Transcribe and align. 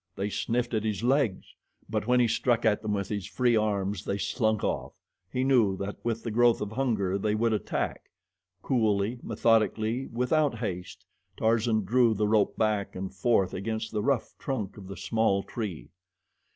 They 0.15 0.31
sniffed 0.31 0.73
at 0.73 0.83
his 0.83 1.03
legs; 1.03 1.53
but 1.87 2.07
when 2.07 2.19
he 2.19 2.27
struck 2.27 2.65
at 2.65 2.81
them 2.81 2.91
with 2.91 3.09
his 3.09 3.27
free 3.27 3.55
arms 3.55 4.03
they 4.03 4.17
slunk 4.17 4.63
off. 4.63 4.93
He 5.31 5.43
knew 5.43 5.77
that 5.77 5.97
with 6.03 6.23
the 6.23 6.31
growth 6.31 6.59
of 6.59 6.71
hunger 6.71 7.19
they 7.19 7.35
would 7.35 7.53
attack. 7.53 8.09
Coolly, 8.63 9.19
methodically, 9.21 10.07
without 10.07 10.55
haste, 10.57 11.05
Tarzan 11.37 11.83
drew 11.85 12.15
the 12.15 12.27
rope 12.27 12.57
back 12.57 12.95
and 12.95 13.13
forth 13.13 13.53
against 13.53 13.91
the 13.91 14.01
rough 14.01 14.33
trunk 14.39 14.75
of 14.75 14.87
the 14.87 14.97
small 14.97 15.43
tree. 15.43 15.91